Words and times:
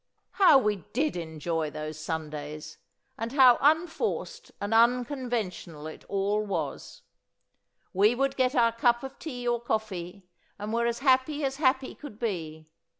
How 0.31 0.57
we 0.57 0.77
did 0.93 1.15
enjoy 1.15 1.69
those 1.69 1.99
Sundays! 1.99 2.79
And 3.19 3.33
how 3.33 3.59
unforced 3.61 4.51
and 4.59 4.73
unconventional 4.73 5.85
it 5.85 6.05
all 6.09 6.43
was! 6.43 7.03
We 7.93 8.15
would 8.15 8.35
get 8.35 8.55
our 8.55 8.71
cup 8.71 9.03
of 9.03 9.19
tea 9.19 9.47
or 9.47 9.61
coffee 9.61 10.25
and 10.57 10.73
were 10.73 10.87
as 10.87 10.99
happy 11.05 11.45
as 11.45 11.57
happy 11.57 11.91
as 11.91 11.97
could 11.99 12.17
be. 12.17 12.65